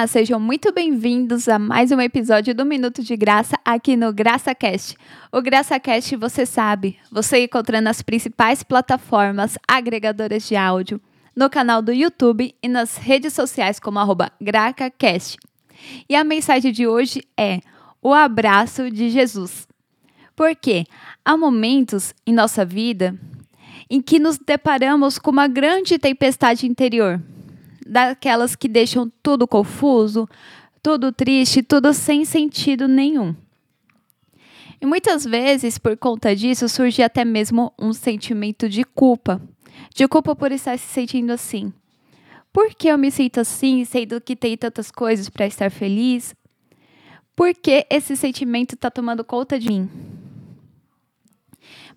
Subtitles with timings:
[0.00, 4.96] Olá, sejam muito bem-vindos a mais um episódio do Minuto de Graça aqui no GraçaCast.
[5.30, 10.98] O GraçaCast, você sabe, você encontra nas principais plataformas agregadoras de áudio,
[11.36, 13.98] no canal do YouTube e nas redes sociais como
[14.40, 15.36] GracaCast.
[16.08, 17.60] E a mensagem de hoje é
[18.00, 19.68] o abraço de Jesus.
[20.34, 20.86] Porque
[21.22, 23.20] há momentos em nossa vida
[23.90, 27.20] em que nos deparamos com uma grande tempestade interior
[27.90, 30.28] daquelas que deixam tudo confuso,
[30.80, 33.34] tudo triste, tudo sem sentido nenhum.
[34.80, 39.42] E muitas vezes, por conta disso, surge até mesmo um sentimento de culpa.
[39.94, 41.72] De culpa por estar se sentindo assim.
[42.52, 46.34] Por que eu me sinto assim, sendo que tem tantas coisas para estar feliz?
[47.34, 49.90] Por que esse sentimento está tomando conta de mim?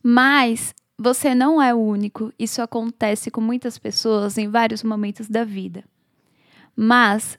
[0.02, 5.44] Mas você não é o único, isso acontece com muitas pessoas em vários momentos da
[5.44, 5.84] vida.
[6.76, 7.38] Mas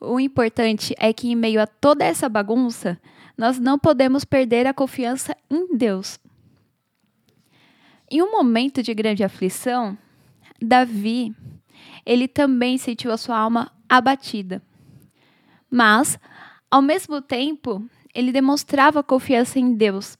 [0.00, 3.00] o importante é que, em meio a toda essa bagunça,
[3.36, 6.18] nós não podemos perder a confiança em Deus.
[8.10, 9.96] Em um momento de grande aflição,
[10.60, 11.34] Davi,
[12.04, 14.62] ele também sentiu a sua alma abatida.
[15.70, 16.18] Mas,
[16.70, 20.16] ao mesmo tempo, ele demonstrava confiança em Deus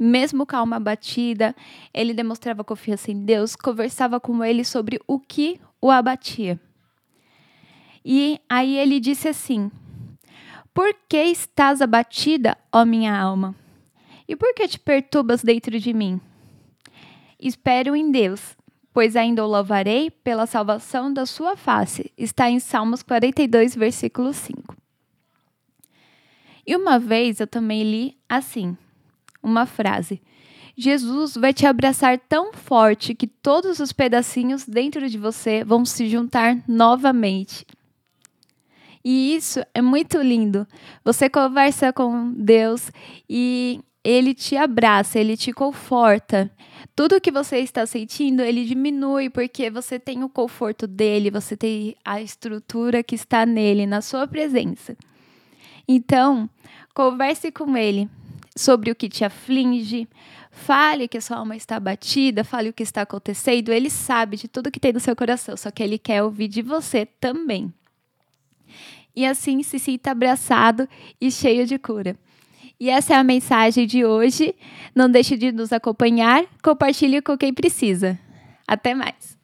[0.00, 1.54] mesmo com a alma abatida,
[1.92, 6.58] ele demonstrava confiança em Deus, conversava com ele sobre o que o abatia.
[8.02, 9.70] E aí ele disse assim:
[10.72, 13.54] Por que estás abatida, ó minha alma?
[14.26, 16.18] E por que te perturbas dentro de mim?
[17.38, 18.56] Espero em Deus,
[18.94, 22.10] pois ainda o louvarei pela salvação da sua face.
[22.16, 24.74] Está em Salmos 42, versículo 5.
[26.66, 28.78] E uma vez eu também li assim:
[29.42, 30.20] uma frase.
[30.76, 36.08] Jesus vai te abraçar tão forte que todos os pedacinhos dentro de você vão se
[36.08, 37.66] juntar novamente.
[39.04, 40.66] E isso é muito lindo.
[41.04, 42.90] Você conversa com Deus
[43.28, 46.50] e ele te abraça, ele te conforta.
[46.94, 51.96] Tudo que você está sentindo, ele diminui porque você tem o conforto dele, você tem
[52.04, 54.96] a estrutura que está nele, na sua presença.
[55.86, 56.48] Então,
[56.94, 58.08] converse com ele,
[58.60, 60.06] sobre o que te aflige,
[60.50, 63.72] fale que a sua alma está abatida, fale o que está acontecendo.
[63.72, 66.60] Ele sabe de tudo que tem no seu coração, só que ele quer ouvir de
[66.60, 67.72] você também.
[69.16, 70.88] E assim se sinta abraçado
[71.20, 72.16] e cheio de cura.
[72.78, 74.54] E essa é a mensagem de hoje.
[74.94, 78.18] Não deixe de nos acompanhar, compartilhe com quem precisa.
[78.66, 79.39] Até mais!